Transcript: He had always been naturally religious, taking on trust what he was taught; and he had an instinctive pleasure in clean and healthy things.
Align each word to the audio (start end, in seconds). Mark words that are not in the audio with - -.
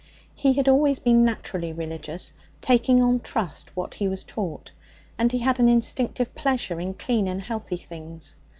He 0.33 0.53
had 0.53 0.67
always 0.67 0.97
been 0.97 1.23
naturally 1.23 1.71
religious, 1.71 2.33
taking 2.59 3.03
on 3.03 3.19
trust 3.19 3.69
what 3.77 3.93
he 3.93 4.07
was 4.07 4.23
taught; 4.23 4.71
and 5.15 5.31
he 5.31 5.37
had 5.37 5.59
an 5.59 5.69
instinctive 5.69 6.33
pleasure 6.33 6.79
in 6.79 6.95
clean 6.95 7.27
and 7.27 7.39
healthy 7.39 7.77
things. 7.77 8.35